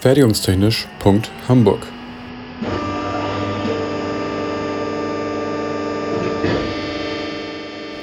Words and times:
Fertigungstechnisch.hamburg 0.00 1.86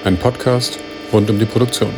Ein 0.03 0.19
Podcast 0.19 0.77
rund 1.11 1.27
um 1.31 1.39
die 1.39 1.45
Produktion. 1.45 1.89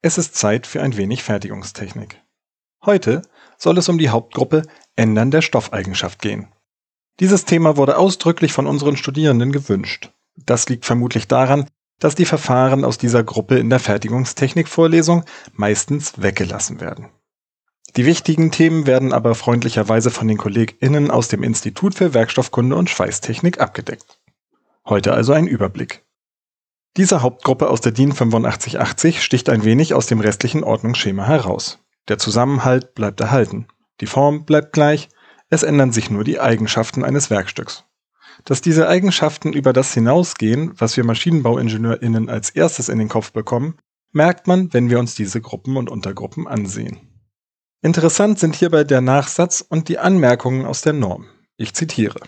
Es 0.00 0.16
ist 0.16 0.34
Zeit 0.34 0.66
für 0.66 0.80
ein 0.80 0.96
wenig 0.96 1.22
Fertigungstechnik. 1.22 2.22
Heute 2.86 3.20
soll 3.58 3.76
es 3.76 3.90
um 3.90 3.98
die 3.98 4.08
Hauptgruppe 4.08 4.62
Ändern 4.96 5.30
der 5.30 5.42
Stoffeigenschaft 5.42 6.22
gehen. 6.22 6.48
Dieses 7.20 7.44
Thema 7.44 7.76
wurde 7.76 7.98
ausdrücklich 7.98 8.54
von 8.54 8.66
unseren 8.66 8.96
Studierenden 8.96 9.52
gewünscht. 9.52 10.10
Das 10.36 10.68
liegt 10.68 10.84
vermutlich 10.84 11.28
daran, 11.28 11.66
dass 12.00 12.14
die 12.14 12.26
Verfahren 12.26 12.84
aus 12.84 12.98
dieser 12.98 13.22
Gruppe 13.22 13.58
in 13.58 13.70
der 13.70 13.80
Fertigungstechnik-Vorlesung 13.80 15.24
meistens 15.52 16.20
weggelassen 16.20 16.80
werden. 16.80 17.10
Die 17.96 18.06
wichtigen 18.06 18.50
Themen 18.50 18.86
werden 18.86 19.12
aber 19.12 19.36
freundlicherweise 19.36 20.10
von 20.10 20.26
den 20.26 20.36
KollegInnen 20.36 21.10
aus 21.10 21.28
dem 21.28 21.44
Institut 21.44 21.94
für 21.94 22.12
Werkstoffkunde 22.12 22.74
und 22.74 22.90
Schweißtechnik 22.90 23.60
abgedeckt. 23.60 24.18
Heute 24.84 25.14
also 25.14 25.32
ein 25.32 25.46
Überblick. 25.46 26.04
Diese 26.96 27.22
Hauptgruppe 27.22 27.70
aus 27.70 27.80
der 27.80 27.92
DIN 27.92 28.10
8580 28.10 29.22
sticht 29.22 29.48
ein 29.48 29.64
wenig 29.64 29.94
aus 29.94 30.06
dem 30.06 30.20
restlichen 30.20 30.64
Ordnungsschema 30.64 31.26
heraus. 31.26 31.78
Der 32.08 32.18
Zusammenhalt 32.18 32.94
bleibt 32.94 33.20
erhalten. 33.20 33.66
Die 34.00 34.06
Form 34.06 34.44
bleibt 34.44 34.72
gleich, 34.72 35.08
es 35.48 35.62
ändern 35.62 35.92
sich 35.92 36.10
nur 36.10 36.24
die 36.24 36.40
Eigenschaften 36.40 37.04
eines 37.04 37.30
Werkstücks. 37.30 37.84
Dass 38.44 38.60
diese 38.60 38.88
Eigenschaften 38.88 39.52
über 39.52 39.72
das 39.72 39.94
hinausgehen, 39.94 40.74
was 40.78 40.96
wir 40.96 41.04
MaschinenbauingenieurInnen 41.04 42.28
als 42.28 42.50
erstes 42.50 42.88
in 42.88 42.98
den 42.98 43.08
Kopf 43.08 43.32
bekommen, 43.32 43.78
merkt 44.12 44.46
man, 44.46 44.72
wenn 44.72 44.90
wir 44.90 44.98
uns 44.98 45.14
diese 45.14 45.40
Gruppen 45.40 45.76
und 45.76 45.90
Untergruppen 45.90 46.46
ansehen. 46.46 46.98
Interessant 47.80 48.38
sind 48.38 48.54
hierbei 48.54 48.84
der 48.84 49.00
Nachsatz 49.00 49.60
und 49.60 49.88
die 49.88 49.98
Anmerkungen 49.98 50.66
aus 50.66 50.82
der 50.82 50.92
Norm. 50.92 51.26
Ich 51.56 51.74
zitiere. 51.74 52.20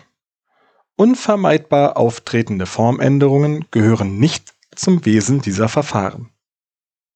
Unvermeidbar 0.95 1.97
auftretende 1.97 2.65
Formänderungen 2.65 3.65
gehören 3.71 4.17
nicht 4.17 4.55
zum 4.75 5.05
Wesen 5.05 5.41
dieser 5.41 5.69
Verfahren. 5.69 6.31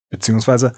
Beziehungsweise 0.08 0.74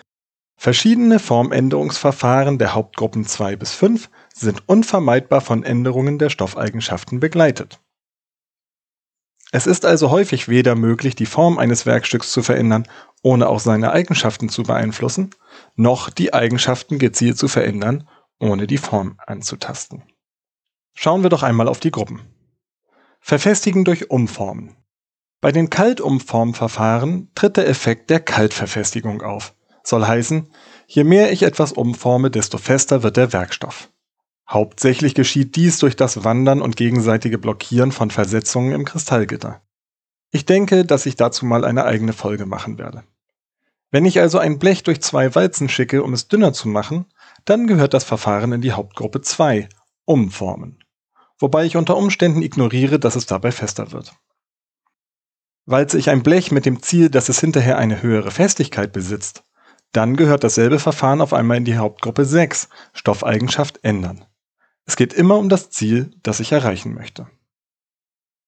verschiedene 0.57 1.19
Formänderungsverfahren 1.19 2.59
der 2.59 2.75
Hauptgruppen 2.75 3.27
2 3.27 3.57
bis 3.57 3.73
5 3.73 4.09
sind 4.35 4.63
unvermeidbar 4.67 5.41
von 5.41 5.65
Änderungen 5.65 6.19
der 6.19 6.31
Stoffeigenschaften 6.31 7.21
begleitet. 7.21 7.81
Es 9.55 9.69
ist 9.69 9.87
also 9.87 10.11
häufig 10.11 10.49
weder 10.49 10.75
möglich, 10.75 11.15
die 11.15 11.27
Form 11.27 11.59
eines 11.59 11.87
Werkstücks 11.87 12.33
zu 12.33 12.43
verändern, 12.43 12.89
ohne 13.23 13.49
auch 13.49 13.61
seine 13.61 13.93
Eigenschaften 13.93 14.49
zu 14.49 14.65
beeinflussen, 14.65 15.31
noch 15.77 16.11
die 16.11 16.35
Eigenschaften 16.35 16.99
gezielt 16.99 17.39
zu 17.39 17.47
verändern, 17.47 18.09
ohne 18.41 18.67
die 18.67 18.79
Form 18.79 19.15
anzutasten. 19.25 20.03
Schauen 20.97 21.23
wir 21.23 21.31
doch 21.31 21.45
einmal 21.45 21.69
auf 21.69 21.79
die 21.79 21.93
Gruppen. 21.93 22.23
Verfestigen 23.21 23.85
durch 23.85 24.11
Umformen. 24.11 24.75
Bei 25.41 25.53
den 25.53 25.71
Kaltumformverfahren 25.71 27.31
tritt 27.37 27.57
der 27.57 27.69
Effekt 27.69 28.11
der 28.11 28.19
Kaltverfestigung 28.19 29.23
auf. 29.23 29.55
Soll 29.85 30.05
heißen, 30.05 30.49
je 30.89 31.05
mehr 31.05 31.31
ich 31.31 31.45
etwas 31.45 31.71
umforme, 31.71 32.33
desto 32.33 32.59
fester 32.59 33.05
wird 33.05 33.17
der 33.17 33.33
Werkstoff. 33.33 33.89
Hauptsächlich 34.49 35.15
geschieht 35.15 35.57
dies 35.57 35.79
durch 35.79 35.97
das 35.97 36.25
Wandern 36.25 36.61
und 36.61 36.77
gegenseitige 36.77 37.39
Blockieren 37.39 37.93
von 37.93 38.11
Versetzungen 38.11 38.73
im 38.73 38.85
Kristallgitter. 38.85 39.63
Ich 40.31 40.45
denke, 40.45 40.85
dass 40.85 41.07
ich 41.07 41.17
dazu 41.17 41.47
mal 41.47 41.65
eine 41.65 41.85
eigene 41.85 42.13
Folge 42.13 42.45
machen 42.45 42.79
werde. 42.79 43.05
Wenn 43.91 44.05
ich 44.05 44.21
also 44.21 44.39
ein 44.39 44.59
Blech 44.59 44.83
durch 44.83 45.01
zwei 45.01 45.35
Walzen 45.35 45.69
schicke, 45.69 46.03
um 46.03 46.13
es 46.13 46.29
dünner 46.29 46.53
zu 46.53 46.69
machen, 46.69 47.07
dann 47.45 47.67
gehört 47.67 47.95
das 47.95 48.05
Verfahren 48.05 48.53
in 48.53 48.61
die 48.61 48.73
Hauptgruppe 48.73 49.21
2, 49.21 49.69
Umformen. 50.05 50.81
Wobei 51.39 51.65
ich 51.65 51.77
unter 51.77 51.97
Umständen 51.97 52.43
ignoriere, 52.43 52.99
dass 52.99 53.17
es 53.17 53.27
dabei 53.27 53.53
fester 53.53 53.93
wird. 53.93 54.15
Walze 55.67 55.99
ich 55.99 56.11
ein 56.11 56.23
Blech 56.23 56.51
mit 56.51 56.67
dem 56.67 56.83
Ziel, 56.83 57.09
dass 57.09 57.29
es 57.29 57.41
hinterher 57.41 57.79
eine 57.79 58.03
höhere 58.03 58.31
Festigkeit 58.31 58.93
besitzt, 58.93 59.45
dann 59.93 60.17
gehört 60.17 60.43
dasselbe 60.43 60.81
Verfahren 60.81 61.21
auf 61.21 61.33
einmal 61.33 61.57
in 61.57 61.65
die 61.65 61.79
Hauptgruppe 61.79 62.25
6, 62.25 62.69
Stoffeigenschaft 62.93 63.79
ändern. 63.85 64.25
Es 64.87 64.97
geht 64.97 65.13
immer 65.13 65.39
um 65.39 65.49
das 65.49 65.71
Ziel, 65.71 66.11
das 66.23 66.41
ich 66.41 66.53
erreichen 66.53 66.95
möchte. 66.95 67.27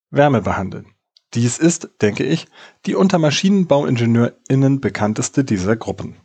Wärme 0.09 0.41
behandeln. 0.41 0.93
Dies 1.33 1.57
ist, 1.57 1.89
denke 2.01 2.23
ich, 2.23 2.47
die 2.85 2.95
unter 2.95 3.17
MaschinenbauingenieurInnen 3.17 4.79
bekannteste 4.79 5.43
dieser 5.43 5.75
Gruppen. 5.75 6.15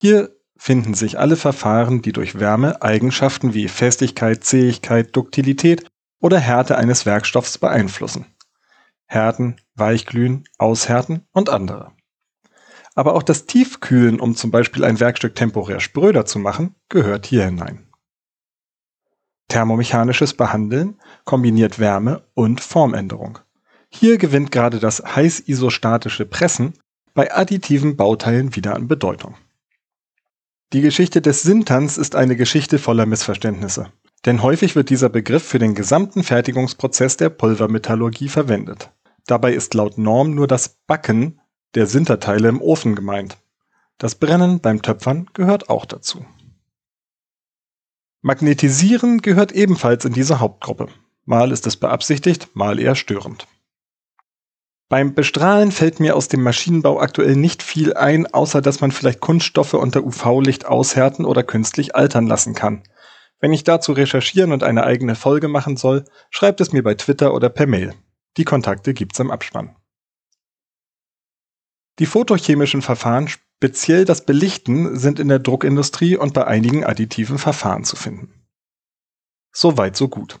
Hier 0.00 0.34
finden 0.56 0.94
sich 0.94 1.18
alle 1.18 1.36
Verfahren, 1.36 2.00
die 2.00 2.12
durch 2.12 2.38
Wärme 2.38 2.80
Eigenschaften 2.80 3.54
wie 3.54 3.68
Festigkeit, 3.68 4.44
Zähigkeit, 4.44 5.14
Duktilität 5.14 5.84
oder 6.20 6.38
Härte 6.38 6.78
eines 6.78 7.04
Werkstoffs 7.04 7.58
beeinflussen. 7.58 8.26
Härten, 9.06 9.56
Weichglühen, 9.74 10.44
Aushärten 10.58 11.26
und 11.32 11.50
andere. 11.50 11.92
Aber 12.94 13.14
auch 13.14 13.22
das 13.22 13.44
Tiefkühlen, 13.46 14.20
um 14.20 14.36
zum 14.36 14.50
Beispiel 14.50 14.84
ein 14.84 15.00
Werkstück 15.00 15.34
temporär 15.34 15.80
spröder 15.80 16.24
zu 16.24 16.38
machen, 16.38 16.76
gehört 16.88 17.26
hier 17.26 17.44
hinein. 17.44 17.83
Thermomechanisches 19.54 20.34
Behandeln 20.34 20.96
kombiniert 21.24 21.78
Wärme 21.78 22.24
und 22.34 22.60
Formänderung. 22.60 23.38
Hier 23.88 24.18
gewinnt 24.18 24.50
gerade 24.50 24.80
das 24.80 25.00
heiß-isostatische 25.00 26.26
Pressen 26.26 26.74
bei 27.14 27.32
additiven 27.32 27.96
Bauteilen 27.96 28.56
wieder 28.56 28.74
an 28.74 28.88
Bedeutung. 28.88 29.36
Die 30.72 30.80
Geschichte 30.80 31.22
des 31.22 31.42
Sinterns 31.42 31.98
ist 31.98 32.16
eine 32.16 32.34
Geschichte 32.34 32.80
voller 32.80 33.06
Missverständnisse, 33.06 33.92
denn 34.26 34.42
häufig 34.42 34.74
wird 34.74 34.90
dieser 34.90 35.08
Begriff 35.08 35.44
für 35.44 35.60
den 35.60 35.76
gesamten 35.76 36.24
Fertigungsprozess 36.24 37.16
der 37.16 37.28
Pulvermetallurgie 37.28 38.28
verwendet. 38.28 38.90
Dabei 39.28 39.52
ist 39.52 39.72
laut 39.74 39.98
Norm 39.98 40.34
nur 40.34 40.48
das 40.48 40.80
Backen 40.88 41.40
der 41.76 41.86
Sinterteile 41.86 42.48
im 42.48 42.60
Ofen 42.60 42.96
gemeint. 42.96 43.38
Das 43.98 44.16
Brennen 44.16 44.58
beim 44.58 44.82
Töpfern 44.82 45.30
gehört 45.32 45.70
auch 45.70 45.84
dazu. 45.84 46.24
Magnetisieren 48.26 49.20
gehört 49.20 49.52
ebenfalls 49.52 50.06
in 50.06 50.14
diese 50.14 50.40
Hauptgruppe. 50.40 50.88
Mal 51.26 51.52
ist 51.52 51.66
es 51.66 51.76
beabsichtigt, 51.76 52.48
mal 52.54 52.80
eher 52.80 52.94
störend. 52.94 53.46
Beim 54.88 55.12
Bestrahlen 55.12 55.70
fällt 55.70 56.00
mir 56.00 56.16
aus 56.16 56.28
dem 56.28 56.42
Maschinenbau 56.42 57.00
aktuell 57.00 57.36
nicht 57.36 57.62
viel 57.62 57.92
ein, 57.92 58.26
außer 58.26 58.62
dass 58.62 58.80
man 58.80 58.92
vielleicht 58.92 59.20
Kunststoffe 59.20 59.74
unter 59.74 60.02
UV-Licht 60.06 60.64
aushärten 60.64 61.26
oder 61.26 61.42
künstlich 61.42 61.96
altern 61.96 62.26
lassen 62.26 62.54
kann. 62.54 62.84
Wenn 63.40 63.52
ich 63.52 63.62
dazu 63.62 63.92
recherchieren 63.92 64.52
und 64.52 64.62
eine 64.62 64.84
eigene 64.84 65.16
Folge 65.16 65.48
machen 65.48 65.76
soll, 65.76 66.06
schreibt 66.30 66.62
es 66.62 66.72
mir 66.72 66.82
bei 66.82 66.94
Twitter 66.94 67.34
oder 67.34 67.50
per 67.50 67.66
Mail. 67.66 67.92
Die 68.38 68.44
Kontakte 68.44 68.94
gibt's 68.94 69.20
im 69.20 69.30
Abspann. 69.30 69.76
Die 71.98 72.06
photochemischen 72.06 72.80
Verfahren 72.80 73.28
Speziell 73.64 74.04
das 74.04 74.26
Belichten 74.26 74.98
sind 74.98 75.18
in 75.18 75.28
der 75.28 75.38
Druckindustrie 75.38 76.18
und 76.18 76.34
bei 76.34 76.46
einigen 76.46 76.84
additiven 76.84 77.38
Verfahren 77.38 77.82
zu 77.82 77.96
finden. 77.96 78.44
Soweit 79.52 79.96
so 79.96 80.08
gut. 80.08 80.38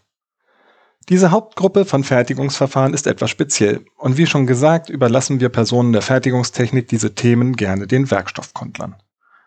Diese 1.08 1.30
Hauptgruppe 1.30 1.86
von 1.86 2.04
Fertigungsverfahren 2.04 2.92
ist 2.92 3.06
etwas 3.06 3.30
speziell 3.30 3.86
und 3.96 4.18
wie 4.18 4.26
schon 4.26 4.46
gesagt 4.46 4.90
überlassen 4.90 5.40
wir 5.40 5.48
Personen 5.48 5.94
der 5.94 6.02
Fertigungstechnik 6.02 6.86
diese 6.86 7.14
Themen 7.14 7.56
gerne 7.56 7.86
den 7.86 8.10
Werkstoffkundlern. 8.10 8.96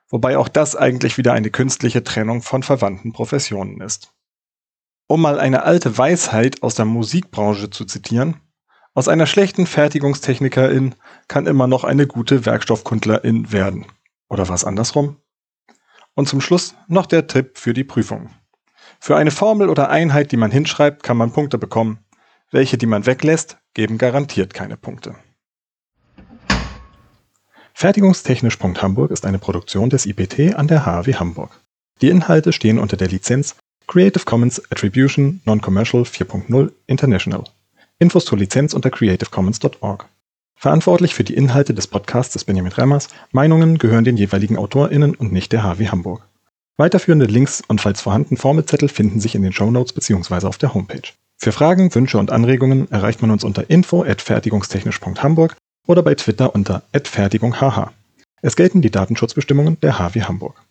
Wobei 0.10 0.40
auch 0.40 0.48
das 0.48 0.76
eigentlich 0.76 1.20
wieder 1.20 1.34
eine 1.34 1.52
künstliche 1.52 2.04
Trennung 2.04 2.42
von 2.42 2.64
verwandten 2.64 3.14
Professionen 3.14 3.80
ist. 3.82 4.12
Um 5.06 5.22
mal 5.22 5.40
eine 5.40 5.62
alte 5.62 6.00
Weisheit 6.00 6.64
aus 6.64 6.74
der 6.74 6.86
Musikbranche 6.86 7.70
zu 7.70 7.86
zitieren, 7.86 8.42
aus 8.98 9.08
einer 9.08 9.28
schlechten 9.28 9.68
Fertigungstechnikerin 9.68 10.96
kann 11.28 11.46
immer 11.46 11.68
noch 11.68 11.84
eine 11.84 12.08
gute 12.08 12.48
Werkstoffkundlerin 12.48 13.52
werden. 13.52 13.86
Oder 14.28 14.50
was 14.50 14.64
andersrum? 14.64 15.18
Und 16.16 16.28
zum 16.28 16.42
Schluss 16.42 16.74
noch 16.88 17.06
der 17.06 17.28
Tipp 17.28 17.60
für 17.60 17.76
die 17.76 17.84
Prüfung. 17.84 18.32
Für 19.00 19.16
eine 19.16 19.30
Formel 19.30 19.70
oder 19.70 19.92
Einheit, 19.92 20.32
die 20.32 20.38
man 20.38 20.50
hinschreibt, 20.50 21.04
kann 21.04 21.16
man 21.16 21.32
Punkte 21.32 21.60
bekommen. 21.60 22.00
Welche, 22.50 22.80
die 22.80 22.88
man 22.88 23.06
weglässt, 23.06 23.60
geben 23.76 24.00
garantiert 24.00 24.56
keine 24.56 24.78
Punkte. 24.78 25.14
Fertigungstechnisch.hamburg 27.76 29.12
ist 29.12 29.28
eine 29.28 29.38
Produktion 29.38 29.92
des 29.92 30.08
IPT 30.08 30.56
an 30.56 30.68
der 30.68 30.88
HW 30.88 31.14
Hamburg. 31.14 31.62
Die 32.02 32.10
Inhalte 32.10 32.52
stehen 32.52 32.80
unter 32.80 32.98
der 32.98 33.10
Lizenz 33.10 33.58
Creative 33.86 34.26
Commons 34.26 34.60
Attribution 34.72 35.42
Non-Commercial 35.46 36.02
4.0 36.02 36.72
International. 36.88 37.44
Infos 38.00 38.26
zur 38.26 38.38
Lizenz 38.38 38.76
unter 38.76 38.92
creativecommons.org. 38.92 40.06
Verantwortlich 40.56 41.16
für 41.16 41.24
die 41.24 41.34
Inhalte 41.34 41.74
des 41.74 41.88
Podcasts 41.88 42.36
ist 42.36 42.46
Benjamin 42.46 42.72
Remmers. 42.72 43.08
Meinungen 43.32 43.80
gehören 43.80 44.04
den 44.04 44.18
jeweiligen 44.18 44.58
AutorInnen 44.58 45.16
und 45.16 45.32
nicht 45.32 45.52
der 45.52 45.64
HW 45.64 45.88
Hamburg. 45.88 46.28
Weiterführende 46.78 47.26
Links 47.26 47.64
und 47.68 47.82
falls 47.82 48.02
vorhanden 48.02 48.38
Formelzettel 48.38 48.88
finden 48.88 49.20
sich 49.20 49.34
in 49.34 49.42
den 49.42 49.52
Shownotes 49.52 49.94
bzw. 49.94 50.46
auf 50.46 50.60
der 50.60 50.76
Homepage. 50.76 51.10
Für 51.38 51.52
Fragen, 51.52 51.94
Wünsche 51.94 52.20
und 52.20 52.32
Anregungen 52.32 52.90
erreicht 52.92 53.22
man 53.22 53.32
uns 53.32 53.44
unter 53.44 53.68
info@fertigungstechnisch.hamburg 53.68 55.56
oder 55.88 56.04
bei 56.04 56.14
Twitter 56.14 56.54
unter 56.54 56.84
@fertigungHH. 56.92 57.92
Es 58.44 58.56
gelten 58.56 58.84
die 58.84 58.92
Datenschutzbestimmungen 58.92 59.80
der 59.80 59.98
HW 59.98 60.22
Hamburg. 60.22 60.62